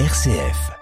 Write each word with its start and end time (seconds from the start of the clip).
RCF. 0.00 0.72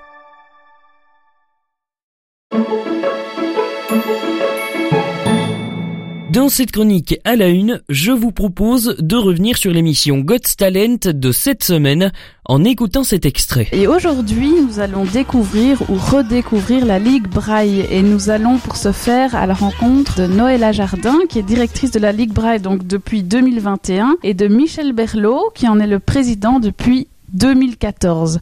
Dans 6.30 6.48
cette 6.48 6.72
chronique 6.72 7.20
à 7.24 7.36
la 7.36 7.48
une, 7.48 7.82
je 7.90 8.10
vous 8.10 8.32
propose 8.32 8.96
de 8.98 9.16
revenir 9.16 9.58
sur 9.58 9.70
l'émission 9.70 10.20
God's 10.20 10.56
Talent 10.56 10.96
de 11.04 11.30
cette 11.30 11.62
semaine 11.62 12.10
en 12.46 12.64
écoutant 12.64 13.04
cet 13.04 13.26
extrait. 13.26 13.68
Et 13.72 13.86
aujourd'hui, 13.86 14.50
nous 14.66 14.80
allons 14.80 15.04
découvrir 15.04 15.82
ou 15.90 15.96
redécouvrir 15.96 16.86
la 16.86 16.98
Ligue 16.98 17.28
Braille. 17.28 17.84
Et 17.90 18.00
nous 18.00 18.30
allons 18.30 18.56
pour 18.56 18.76
ce 18.76 18.92
faire 18.92 19.34
à 19.34 19.46
la 19.46 19.52
rencontre 19.52 20.22
de 20.22 20.26
Noëlla 20.26 20.72
Jardin, 20.72 21.18
qui 21.28 21.38
est 21.38 21.42
directrice 21.42 21.90
de 21.90 22.00
la 22.00 22.12
Ligue 22.12 22.32
Braille 22.32 22.60
donc 22.60 22.86
depuis 22.86 23.22
2021, 23.22 24.16
et 24.22 24.32
de 24.32 24.48
Michel 24.48 24.94
Berlot, 24.94 25.50
qui 25.54 25.68
en 25.68 25.78
est 25.80 25.86
le 25.86 25.98
président 25.98 26.60
depuis 26.60 27.08
2014. 27.32 28.40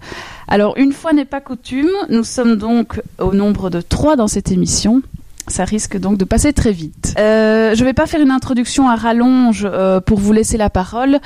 Alors, 0.48 0.77
une 0.77 0.93
fois 0.93 1.12
n'est 1.12 1.25
pas 1.25 1.40
coutume, 1.40 1.90
nous 2.08 2.25
sommes 2.25 2.57
donc 2.57 3.00
au 3.18 3.32
nombre 3.32 3.71
de 3.71 3.80
trois 3.80 4.16
dans 4.16 4.29
cette 4.29 4.50
émission. 4.50 5.03
Ça 5.49 5.64
risque 5.64 5.99
donc 5.99 6.18
de 6.18 6.25
passer 6.25 6.53
très 6.53 6.72
vite. 6.72 7.14
Euh, 7.18 7.75
je 7.75 7.80
ne 7.80 7.86
vais 7.86 7.93
pas 7.93 8.07
faire 8.07 8.21
une 8.21 8.30
introduction 8.30 8.89
à 8.89 8.96
rallonge 8.96 9.66
euh, 9.71 10.00
pour 10.00 10.18
vous 10.18 10.32
laisser 10.32 10.57
la 10.57 10.71
parole, 10.71 11.18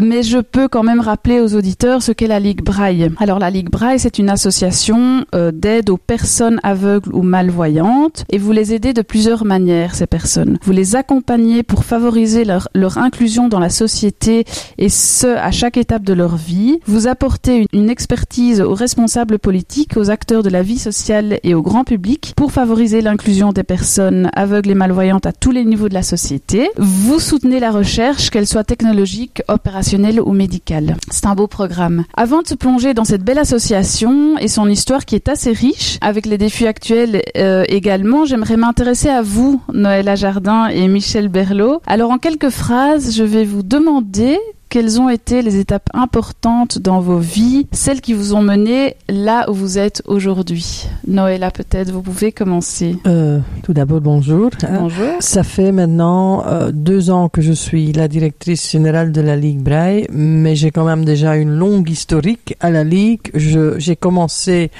mais 0.00 0.22
je 0.22 0.38
peux 0.38 0.68
quand 0.68 0.82
même 0.82 1.00
rappeler 1.00 1.40
aux 1.40 1.54
auditeurs 1.54 2.02
ce 2.02 2.12
qu'est 2.12 2.26
la 2.26 2.40
Ligue 2.40 2.62
Braille. 2.62 3.10
Alors 3.18 3.38
la 3.38 3.50
Ligue 3.50 3.70
Braille, 3.70 3.98
c'est 3.98 4.18
une 4.18 4.30
association 4.30 5.24
euh, 5.34 5.52
d'aide 5.52 5.90
aux 5.90 5.96
personnes 5.96 6.60
aveugles 6.62 7.14
ou 7.14 7.22
malvoyantes, 7.22 8.24
et 8.30 8.38
vous 8.38 8.52
les 8.52 8.74
aidez 8.74 8.92
de 8.92 9.02
plusieurs 9.02 9.44
manières, 9.44 9.94
ces 9.94 10.06
personnes. 10.06 10.58
Vous 10.62 10.72
les 10.72 10.96
accompagnez 10.96 11.62
pour 11.62 11.84
favoriser 11.84 12.44
leur, 12.44 12.68
leur 12.74 12.98
inclusion 12.98 13.48
dans 13.48 13.60
la 13.60 13.70
société, 13.70 14.44
et 14.78 14.88
ce, 14.88 15.26
à 15.26 15.50
chaque 15.50 15.76
étape 15.76 16.02
de 16.02 16.14
leur 16.14 16.36
vie. 16.36 16.80
Vous 16.86 17.06
apportez 17.06 17.56
une, 17.56 17.66
une 17.72 17.90
expertise 17.90 18.60
aux 18.60 18.74
responsables 18.74 19.38
politiques, 19.38 19.96
aux 19.96 20.10
acteurs 20.10 20.42
de 20.42 20.50
la 20.50 20.62
vie 20.62 20.78
sociale 20.78 21.38
et 21.42 21.54
au 21.54 21.62
grand 21.62 21.84
public 21.84 22.32
pour 22.36 22.52
favoriser 22.52 23.00
l'inclusion 23.00 23.52
des 23.58 23.64
personnes 23.64 24.30
aveugles 24.34 24.70
et 24.70 24.74
malvoyantes 24.76 25.26
à 25.26 25.32
tous 25.32 25.50
les 25.50 25.64
niveaux 25.64 25.88
de 25.88 25.94
la 25.94 26.04
société. 26.04 26.70
Vous 26.76 27.18
soutenez 27.18 27.58
la 27.58 27.72
recherche, 27.72 28.30
qu'elle 28.30 28.46
soit 28.46 28.62
technologique, 28.62 29.42
opérationnelle 29.48 30.20
ou 30.20 30.32
médicale. 30.32 30.96
C'est 31.10 31.26
un 31.26 31.34
beau 31.34 31.48
programme. 31.48 32.04
Avant 32.16 32.42
de 32.42 32.46
se 32.46 32.54
plonger 32.54 32.94
dans 32.94 33.02
cette 33.04 33.24
belle 33.24 33.38
association 33.38 34.38
et 34.38 34.46
son 34.46 34.68
histoire 34.68 35.04
qui 35.04 35.16
est 35.16 35.28
assez 35.28 35.50
riche, 35.50 35.98
avec 36.00 36.26
les 36.26 36.38
défis 36.38 36.68
actuels 36.68 37.20
euh, 37.36 37.64
également, 37.68 38.24
j'aimerais 38.24 38.56
m'intéresser 38.56 39.08
à 39.08 39.22
vous, 39.22 39.60
Noëlla 39.72 40.14
Jardin 40.14 40.68
et 40.68 40.86
Michel 40.86 41.28
Berlot. 41.28 41.82
Alors 41.88 42.12
en 42.12 42.18
quelques 42.18 42.50
phrases, 42.50 43.16
je 43.16 43.24
vais 43.24 43.44
vous 43.44 43.64
demander 43.64 44.38
quelles 44.68 45.00
ont 45.00 45.08
été 45.08 45.42
les 45.42 45.56
étapes 45.56 45.88
importantes 45.94 46.78
dans 46.78 47.00
vos 47.00 47.18
vies, 47.18 47.66
celles 47.72 48.00
qui 48.00 48.12
vous 48.12 48.34
ont 48.34 48.42
mené 48.42 48.96
là 49.08 49.48
où 49.50 49.54
vous 49.54 49.78
êtes 49.78 50.02
aujourd'hui? 50.06 50.86
Noëlla, 51.06 51.50
peut-être, 51.50 51.90
vous 51.90 52.02
pouvez 52.02 52.32
commencer. 52.32 52.96
Euh, 53.06 53.40
tout 53.62 53.72
d'abord, 53.72 54.00
bonjour. 54.00 54.50
Bonjour. 54.70 55.14
Ça 55.20 55.42
fait 55.42 55.72
maintenant 55.72 56.44
euh, 56.46 56.70
deux 56.72 57.10
ans 57.10 57.28
que 57.28 57.40
je 57.40 57.52
suis 57.52 57.92
la 57.92 58.08
directrice 58.08 58.70
générale 58.70 59.12
de 59.12 59.20
la 59.20 59.36
Ligue 59.36 59.60
Braille, 59.60 60.06
mais 60.10 60.54
j'ai 60.54 60.70
quand 60.70 60.84
même 60.84 61.04
déjà 61.04 61.36
une 61.36 61.50
longue 61.50 61.88
historique 61.88 62.54
à 62.60 62.70
la 62.70 62.84
Ligue. 62.84 63.20
J'ai 63.34 63.96
commencé, 63.96 64.70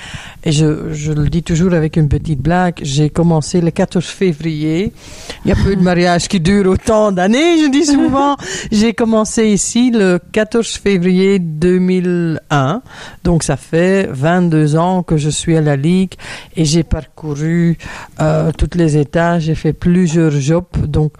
et 0.44 0.52
je, 0.52 0.92
je 0.92 1.12
le 1.12 1.28
dis 1.30 1.42
toujours 1.42 1.72
avec 1.72 1.96
une 1.96 2.08
petite 2.08 2.40
blague, 2.40 2.80
j'ai 2.82 3.08
commencé 3.08 3.60
le 3.60 3.70
14 3.70 4.04
février. 4.04 4.92
Il 5.44 5.48
y 5.48 5.52
a 5.52 5.56
peu 5.56 5.74
de 5.74 5.82
mariages 5.82 6.28
qui 6.28 6.40
durent 6.40 6.70
autant 6.70 7.10
d'années, 7.10 7.58
je 7.64 7.70
dis 7.70 7.86
souvent. 7.86 8.36
j'ai 8.72 8.92
commencé 8.92 9.48
ici 9.48 9.77
le 9.92 10.18
14 10.32 10.66
février 10.78 11.38
2001. 11.38 12.82
Donc 13.24 13.42
ça 13.42 13.56
fait 13.56 14.08
22 14.10 14.76
ans 14.76 15.02
que 15.02 15.16
je 15.16 15.30
suis 15.30 15.56
à 15.56 15.60
la 15.60 15.76
Ligue 15.76 16.12
et 16.56 16.64
j'ai 16.64 16.82
parcouru 16.82 17.78
euh, 18.20 18.50
toutes 18.56 18.74
les 18.74 18.96
étages, 18.96 19.42
j'ai 19.44 19.54
fait 19.54 19.72
plusieurs 19.72 20.30
jobs. 20.32 20.64
Donc 20.86 21.12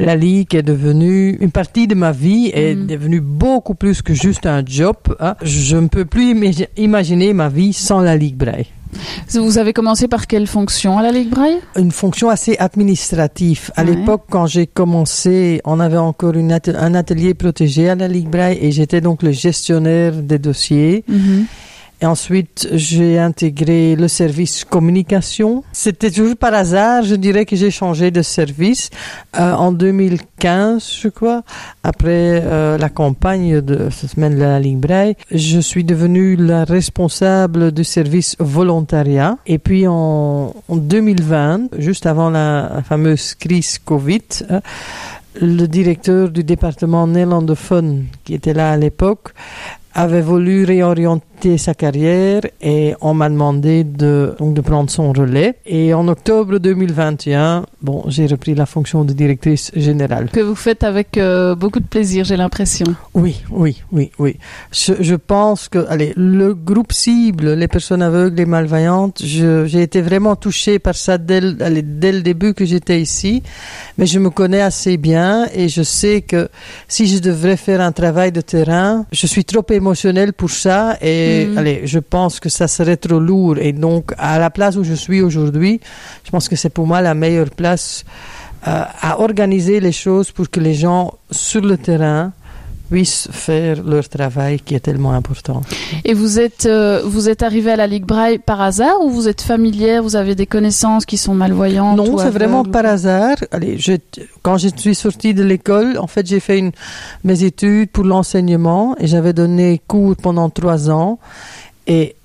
la 0.00 0.16
Ligue 0.16 0.54
est 0.54 0.62
devenue 0.62 1.36
une 1.40 1.50
partie 1.50 1.86
de 1.86 1.94
ma 1.94 2.12
vie, 2.12 2.50
est 2.54 2.74
Mhm. 2.74 2.86
devenue 2.86 3.20
beaucoup 3.20 3.74
plus 3.74 4.02
que 4.02 4.14
juste 4.14 4.46
un 4.46 4.62
job. 4.64 4.96
hein. 5.20 5.34
Je 5.42 5.76
ne 5.76 5.88
peux 5.88 6.04
plus 6.04 6.34
imagi- 6.34 6.68
imaginer 6.76 7.32
ma 7.32 7.48
vie 7.48 7.72
sans 7.72 8.00
la 8.00 8.16
Ligue 8.16 8.36
Braille. 8.36 8.66
Vous 9.34 9.58
avez 9.58 9.72
commencé 9.72 10.08
par 10.08 10.26
quelle 10.26 10.46
fonction 10.46 10.98
à 10.98 11.02
la 11.02 11.12
Ligue 11.12 11.28
Braille? 11.30 11.58
Une 11.76 11.92
fonction 11.92 12.28
assez 12.30 12.56
administrative. 12.58 13.70
À 13.76 13.84
Ouais. 13.84 13.94
l'époque, 13.94 14.24
quand 14.30 14.46
j'ai 14.46 14.66
commencé, 14.66 15.60
on 15.64 15.80
avait 15.80 15.96
encore 15.98 16.34
une 16.34 16.52
atel- 16.52 16.76
un 16.76 16.94
atelier 16.94 17.34
protégé 17.34 17.88
à 17.90 17.94
la 17.94 18.08
Ligue 18.08 18.28
Braille 18.28 18.58
et 18.60 18.72
j'étais 18.72 19.00
donc 19.00 19.22
le 19.22 19.32
gestionnaire 19.32 20.12
des 20.14 20.38
dossiers. 20.38 21.04
Et 22.00 22.06
ensuite, 22.06 22.68
j'ai 22.72 23.18
intégré 23.18 23.96
le 23.96 24.06
service 24.06 24.64
communication. 24.64 25.64
C'était 25.72 26.12
toujours 26.12 26.36
par 26.36 26.54
hasard, 26.54 27.02
je 27.02 27.16
dirais 27.16 27.44
que 27.44 27.56
j'ai 27.56 27.72
changé 27.72 28.12
de 28.12 28.22
service 28.22 28.90
euh, 29.36 29.52
en 29.52 29.72
2015, 29.72 30.98
je 31.02 31.08
crois, 31.08 31.42
après 31.82 32.40
euh, 32.44 32.78
la 32.78 32.88
campagne 32.88 33.60
de 33.60 33.88
cette 33.90 34.10
semaine 34.10 34.36
de 34.36 34.40
la 34.40 34.60
Ligue 34.60 34.78
Braille. 34.78 35.16
Je 35.32 35.58
suis 35.58 35.82
devenue 35.82 36.36
la 36.36 36.64
responsable 36.64 37.72
du 37.72 37.82
service 37.82 38.36
volontariat. 38.38 39.36
Et 39.46 39.58
puis 39.58 39.88
en, 39.88 40.54
en 40.68 40.76
2020, 40.76 41.78
juste 41.78 42.06
avant 42.06 42.30
la, 42.30 42.82
fameuse 42.88 43.34
crise 43.34 43.78
Covid, 43.84 44.22
le 45.40 45.66
directeur 45.66 46.28
du 46.28 46.44
département 46.44 47.06
néerlandophone 47.06 48.06
qui 48.24 48.34
était 48.34 48.54
là 48.54 48.70
à 48.70 48.76
l'époque 48.76 49.32
avait 49.98 50.20
voulu 50.20 50.64
réorienter 50.64 51.58
sa 51.58 51.74
carrière 51.74 52.42
et 52.60 52.94
on 53.00 53.14
m'a 53.14 53.28
demandé 53.28 53.82
de, 53.82 54.34
donc 54.38 54.54
de 54.54 54.60
prendre 54.60 54.88
son 54.90 55.12
relais. 55.12 55.56
Et 55.66 55.92
en 55.92 56.06
octobre 56.06 56.58
2021, 56.58 57.66
bon, 57.82 58.04
j'ai 58.06 58.26
repris 58.26 58.54
la 58.54 58.66
fonction 58.66 59.04
de 59.04 59.12
directrice 59.12 59.72
générale. 59.74 60.30
Que 60.32 60.40
vous 60.40 60.54
faites 60.54 60.84
avec 60.84 61.18
euh, 61.18 61.56
beaucoup 61.56 61.80
de 61.80 61.86
plaisir, 61.86 62.24
j'ai 62.24 62.36
l'impression. 62.36 62.86
Oui, 63.14 63.42
oui, 63.50 63.82
oui, 63.90 64.12
oui. 64.20 64.36
Je, 64.70 64.94
je 65.00 65.16
pense 65.16 65.68
que, 65.68 65.84
allez, 65.88 66.12
le 66.16 66.54
groupe 66.54 66.92
cible, 66.92 67.54
les 67.54 67.68
personnes 67.68 68.02
aveugles 68.02 68.38
et 68.38 68.46
malvoyantes, 68.46 69.20
j'ai 69.24 69.82
été 69.82 70.00
vraiment 70.00 70.36
touchée 70.36 70.78
par 70.78 70.94
ça 70.94 71.18
dès, 71.18 71.40
allez, 71.60 71.82
dès 71.82 72.12
le 72.12 72.22
début 72.22 72.54
que 72.54 72.64
j'étais 72.64 73.00
ici. 73.00 73.42
Mais 73.96 74.06
je 74.06 74.20
me 74.20 74.30
connais 74.30 74.60
assez 74.60 74.96
bien 74.96 75.46
et 75.52 75.68
je 75.68 75.82
sais 75.82 76.20
que 76.22 76.48
si 76.86 77.08
je 77.08 77.18
devrais 77.18 77.56
faire 77.56 77.80
un 77.80 77.92
travail 77.92 78.30
de 78.30 78.40
terrain, 78.40 79.04
je 79.10 79.26
suis 79.26 79.44
trop 79.44 79.64
émotionnelle 79.68 79.87
pour 80.36 80.50
ça 80.50 80.96
et, 81.00 81.46
Mhm. 81.46 81.58
allez, 81.58 81.80
je 81.84 81.98
pense 81.98 82.40
que 82.40 82.48
ça 82.48 82.66
serait 82.68 82.96
trop 82.96 83.20
lourd. 83.20 83.58
Et 83.58 83.72
donc, 83.72 84.12
à 84.18 84.38
la 84.38 84.50
place 84.50 84.76
où 84.76 84.84
je 84.84 84.94
suis 84.94 85.20
aujourd'hui, 85.22 85.80
je 86.24 86.30
pense 86.30 86.48
que 86.48 86.56
c'est 86.56 86.70
pour 86.70 86.86
moi 86.86 87.00
la 87.00 87.14
meilleure 87.14 87.50
place 87.50 88.04
euh, 88.66 88.82
à 89.00 89.20
organiser 89.20 89.78
les 89.80 89.92
choses 89.92 90.32
pour 90.32 90.50
que 90.50 90.58
les 90.60 90.74
gens 90.74 91.14
sur 91.30 91.60
le 91.62 91.76
terrain 91.76 92.32
puissent 92.90 93.28
faire 93.30 93.82
leur 93.82 94.08
travail 94.08 94.60
qui 94.60 94.74
est 94.74 94.80
tellement 94.80 95.12
important. 95.12 95.62
Et 96.04 96.14
vous 96.14 96.38
êtes, 96.38 96.66
euh, 96.66 97.02
vous 97.04 97.28
êtes 97.28 97.42
arrivé 97.42 97.70
à 97.70 97.76
la 97.76 97.86
Ligue 97.86 98.04
Braille 98.04 98.38
par 98.38 98.60
hasard 98.60 99.00
ou 99.02 99.10
vous 99.10 99.28
êtes 99.28 99.42
familière, 99.42 100.02
vous 100.02 100.16
avez 100.16 100.34
des 100.34 100.46
connaissances 100.46 101.04
qui 101.04 101.16
sont 101.16 101.34
malvoyantes 101.34 101.96
Non, 101.96 102.18
c'est 102.18 102.30
vraiment 102.30 102.64
par 102.64 102.86
hasard. 102.86 103.36
Allez, 103.52 103.78
je, 103.78 103.92
quand 104.42 104.58
je 104.58 104.68
suis 104.74 104.94
sortie 104.94 105.34
de 105.34 105.42
l'école, 105.42 105.98
en 105.98 106.06
fait, 106.06 106.26
j'ai 106.26 106.40
fait 106.40 106.58
une, 106.58 106.72
mes 107.24 107.44
études 107.44 107.90
pour 107.90 108.04
l'enseignement 108.04 108.96
et 108.98 109.06
j'avais 109.06 109.32
donné 109.32 109.80
cours 109.86 110.16
pendant 110.16 110.48
trois 110.50 110.90
ans. 110.90 111.18
Et 111.86 112.16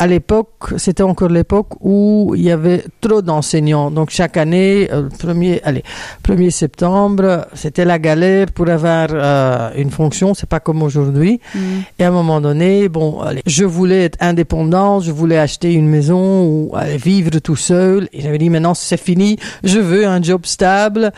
à 0.00 0.06
l'époque, 0.06 0.72
c'était 0.78 1.02
encore 1.02 1.28
l'époque 1.28 1.72
où 1.80 2.32
il 2.34 2.42
y 2.42 2.50
avait 2.50 2.84
trop 3.02 3.20
d'enseignants. 3.20 3.90
Donc 3.90 4.08
chaque 4.08 4.38
année, 4.38 4.88
euh, 4.90 5.10
premier, 5.18 5.60
allez, 5.62 5.82
1er 6.24 6.48
septembre, 6.48 7.46
c'était 7.52 7.84
la 7.84 7.98
galère 7.98 8.46
pour 8.46 8.70
avoir 8.70 9.08
euh, 9.12 9.70
une 9.76 9.90
fonction. 9.90 10.32
C'est 10.32 10.48
pas 10.48 10.58
comme 10.58 10.82
aujourd'hui. 10.82 11.38
Mm. 11.54 11.58
Et 11.98 12.04
à 12.04 12.08
un 12.08 12.12
moment 12.12 12.40
donné, 12.40 12.88
bon, 12.88 13.20
allez, 13.20 13.42
je 13.44 13.64
voulais 13.66 14.04
être 14.04 14.16
indépendant, 14.20 15.00
je 15.00 15.12
voulais 15.12 15.36
acheter 15.36 15.74
une 15.74 15.86
maison 15.86 16.46
ou 16.46 16.72
aller 16.74 16.96
vivre 16.96 17.38
tout 17.38 17.56
seul. 17.56 18.08
Et 18.14 18.22
j'avais 18.22 18.38
dit, 18.38 18.48
maintenant 18.48 18.72
c'est 18.72 18.96
fini, 18.98 19.36
je 19.64 19.80
veux 19.80 20.06
un 20.06 20.22
job 20.22 20.46
stable. 20.46 21.12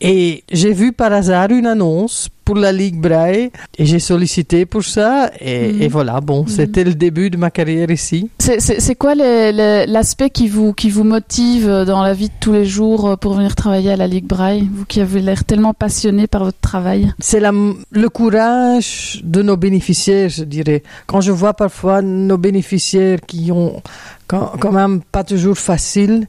Et 0.00 0.44
j'ai 0.52 0.72
vu 0.72 0.92
par 0.92 1.12
hasard 1.12 1.50
une 1.50 1.66
annonce 1.66 2.28
pour 2.44 2.56
la 2.56 2.72
Ligue 2.72 3.00
Braille 3.00 3.50
et 3.78 3.86
j'ai 3.86 3.98
sollicité 4.00 4.66
pour 4.66 4.84
ça. 4.84 5.30
Et, 5.40 5.72
Mhm. 5.72 5.82
et 5.82 5.88
voilà, 5.88 6.20
bon, 6.20 6.46
c'était 6.46 6.84
le 6.84 6.94
début 6.94 7.30
de 7.30 7.38
ma 7.38 7.50
carrière 7.50 7.90
ici. 7.90 8.28
C'est- 8.38 8.94
quoi 8.96 9.14
l'aspect 9.14 10.28
qui 10.30 10.48
vous, 10.48 10.74
qui 10.74 10.90
vous 10.90 11.04
motive 11.04 11.84
dans 11.86 12.02
la 12.02 12.12
vie 12.12 12.28
de 12.28 12.34
tous 12.40 12.52
les 12.52 12.66
jours 12.66 13.08
euh, 13.08 13.16
pour 13.16 13.32
venir 13.34 13.54
travailler 13.54 13.92
à 13.92 13.96
la 13.96 14.06
Ligue 14.06 14.26
Braille? 14.26 14.68
Vous 14.74 14.84
qui 14.84 15.00
avez 15.00 15.22
l'air 15.22 15.44
tellement 15.44 15.72
passionné 15.72 16.26
par 16.26 16.44
votre 16.44 16.60
travail. 16.60 17.12
C'est 17.18 17.40
le 17.40 18.08
courage 18.08 19.20
de 19.24 19.40
nos 19.42 19.56
bénéficiaires, 19.56 20.28
je 20.28 20.44
dirais. 20.44 20.82
Quand 21.06 21.22
je 21.22 21.32
vois 21.32 21.54
parfois 21.54 22.02
nos 22.02 22.36
bénéficiaires 22.36 23.20
qui 23.26 23.50
ont 23.52 23.80
quand, 24.26 24.52
quand 24.60 24.72
même 24.72 25.00
pas 25.12 25.24
toujours 25.24 25.56
facile, 25.56 26.26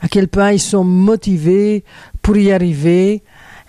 à 0.00 0.08
quel 0.08 0.28
point 0.28 0.52
ils 0.52 0.60
sont 0.60 0.84
motivés 0.84 1.82
pour 2.28 2.36
y 2.36 2.52
arriver. 2.52 3.22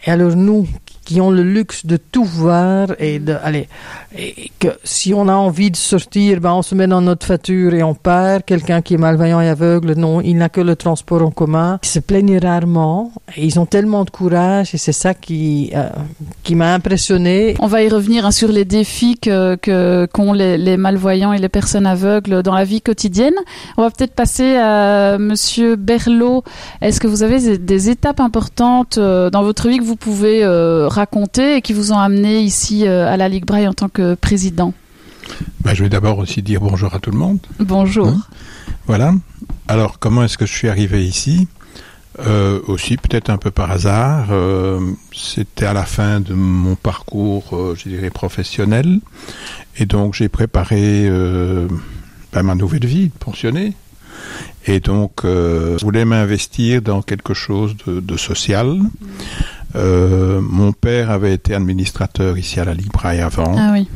Et 0.04 0.12
alors 0.12 0.36
nous, 0.36 0.68
qui 1.10 1.22
ont 1.22 1.32
le 1.32 1.42
luxe 1.42 1.88
de 1.88 1.98
tout 1.98 2.24
voir 2.24 2.90
et 3.00 3.18
de 3.18 3.36
allez 3.44 3.68
et 4.16 4.52
que 4.60 4.68
si 4.84 5.12
on 5.12 5.28
a 5.28 5.34
envie 5.34 5.72
de 5.72 5.76
sortir 5.76 6.40
ben 6.40 6.54
on 6.54 6.62
se 6.62 6.76
met 6.76 6.86
dans 6.86 7.02
notre 7.02 7.26
voiture 7.26 7.74
et 7.74 7.82
on 7.82 7.96
part 7.96 8.46
quelqu'un 8.46 8.84
qui 8.84 8.94
est 8.94 8.98
malveillant 8.98 9.42
et 9.42 9.50
aveugle 9.50 9.94
non 9.94 10.22
il 10.22 10.38
n'a 10.38 10.50
que 10.50 10.62
le 10.62 10.76
transport 10.76 11.24
en 11.24 11.32
commun. 11.32 11.80
Ils 11.82 11.88
se 11.88 12.00
plaignent 12.00 12.38
rarement. 12.38 13.12
Et 13.36 13.44
ils 13.44 13.60
ont 13.60 13.66
tellement 13.66 14.06
de 14.06 14.12
courage 14.12 14.76
et 14.76 14.78
c'est 14.78 14.92
ça 14.92 15.16
qui 15.16 15.72
euh, 15.74 15.90
qui 16.44 16.54
m'a 16.54 16.76
impressionné. 16.76 17.56
On 17.60 17.66
va 17.66 17.82
y 17.82 17.90
revenir 17.90 18.24
hein, 18.28 18.32
sur 18.32 18.50
les 18.50 18.66
défis 18.66 19.18
que 19.20 19.56
qu'ont 20.14 20.34
les, 20.34 20.60
les, 20.60 20.78
malvoyants 20.78 21.34
et 21.34 21.40
les 21.40 21.50
personnes 21.50 21.88
aveugles 21.88 22.44
dans 22.44 22.54
la 22.54 22.66
vie 22.66 22.82
quotidienne. 22.82 23.34
On 23.78 23.82
va 23.82 23.90
peut-être 23.90 24.14
passer 24.14 24.58
à 24.58 25.18
monsieur 25.18 25.76
Berlot. 25.76 26.44
Est-ce 26.82 27.00
que 27.00 27.08
vous 27.08 27.24
avez 27.24 27.58
des 27.58 27.90
étapes 27.90 28.20
importantes 28.20 29.00
euh, 29.00 29.30
dans 29.32 29.44
votre 29.44 29.68
vie 29.70 29.80
que 29.80 29.84
vous 29.84 29.96
pouvez 29.96 30.44
euh, 30.44 30.88
et 31.38 31.62
qui 31.62 31.74
vous 31.74 31.94
ont 31.94 32.00
amené 32.00 32.42
ici 32.42 32.86
euh, 32.86 33.08
à 33.08 33.16
la 33.16 33.30
Ligue 33.30 33.46
Braille 33.46 33.68
en 33.68 33.74
tant 33.74 33.90
que 33.90 34.16
président 34.16 34.74
ben, 35.62 35.74
Je 35.74 35.84
vais 35.84 35.90
d'abord 35.90 36.18
aussi 36.18 36.42
dire 36.42 36.60
bonjour 36.60 36.94
à 36.94 37.00
tout 37.00 37.12
le 37.12 37.18
monde. 37.18 37.40
Bonjour. 37.60 38.08
Hein 38.08 38.22
voilà. 38.86 39.14
Alors, 39.68 40.00
comment 40.00 40.24
est-ce 40.24 40.38
que 40.38 40.46
je 40.46 40.54
suis 40.54 40.68
arrivé 40.68 41.06
ici? 41.06 41.48
Euh, 42.20 42.60
Aussi, 42.68 42.98
peut-être 42.98 43.30
un 43.30 43.38
peu 43.38 43.52
par 43.52 43.72
hasard. 43.72 44.28
Euh, 44.32 44.80
C'était 45.14 45.66
à 45.66 45.74
la 45.74 45.86
fin 45.86 46.20
de 46.20 46.34
mon 46.34 46.76
parcours, 46.76 47.46
euh, 47.54 47.76
je 47.78 47.88
dirais, 47.88 48.10
professionnel. 48.10 49.00
Et 49.78 49.86
donc, 49.86 50.16
j'ai 50.16 50.28
préparé 50.28 51.10
ben, 52.34 52.44
ma 52.44 52.56
nouvelle 52.56 52.86
vie 52.86 53.08
de 53.08 53.18
pensionné. 53.18 53.74
Et 54.66 54.82
donc, 54.82 55.22
je 55.24 55.82
voulais 55.82 56.04
m'investir 56.04 56.82
dans 56.82 57.02
quelque 57.02 57.34
chose 57.34 57.78
de, 57.88 58.02
de 58.02 58.18
social. 58.18 58.80
Euh, 59.76 60.42
mon 60.42 60.72
père 60.72 61.12
avait 61.12 61.34
été 61.34 61.54
administrateur 61.54 62.38
ici 62.38 62.60
à 62.60 62.66
la 62.66 62.74
Libraille 62.74 63.22
avant. 63.22 63.56
Ah 63.58 63.72
oui. 63.74 63.88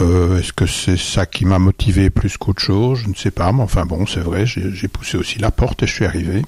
Euh, 0.00 0.38
Est-ce 0.38 0.52
que 0.52 0.66
c'est 0.66 0.96
ça 0.96 1.26
qui 1.26 1.44
m'a 1.44 1.58
motivé 1.58 2.10
plus 2.10 2.36
qu'autre 2.36 2.62
chose? 2.62 3.00
Je 3.04 3.08
ne 3.08 3.14
sais 3.14 3.30
pas, 3.30 3.52
mais 3.52 3.62
enfin 3.62 3.86
bon, 3.86 4.06
c'est 4.06 4.20
vrai, 4.20 4.46
j'ai 4.46 4.88
poussé 4.88 5.16
aussi 5.16 5.38
la 5.38 5.50
porte 5.50 5.82
et 5.82 5.86
je 5.86 5.92
suis 5.92 6.04
arrivé. 6.04 6.42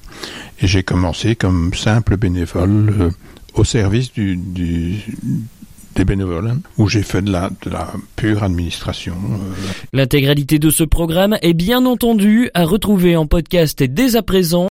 Et 0.61 0.67
j'ai 0.67 0.83
commencé 0.83 1.35
comme 1.35 1.75
simple 1.75 2.17
bénévole 2.17 2.95
euh, 3.01 3.11
au 3.55 3.65
service 3.65 4.13
du, 4.13 4.37
du 4.37 4.97
des 5.95 6.05
bénévoles, 6.05 6.49
hein, 6.49 6.59
où 6.79 6.89
j'ai 6.89 7.03
fait 7.03 7.21
de 7.23 7.31
la, 7.31 7.51
de 7.65 7.71
la 7.71 7.93
pure 8.17 8.43
administration. 8.43 9.15
Euh. 9.15 9.73
L'intégralité 9.93 10.59
de 10.59 10.71
ce 10.71 10.85
programme 10.85 11.37
est 11.43 11.53
bien 11.53 11.85
entendu 11.85 12.51
à 12.55 12.65
retrouver 12.65 13.17
en 13.17 13.27
podcast 13.27 13.83
dès 13.83 14.17
à 14.17 14.23
présent 14.23 14.71